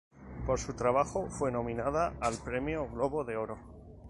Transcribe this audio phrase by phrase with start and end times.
[0.47, 3.59] Por su trabajo fue nominada al premio Globo de Oro.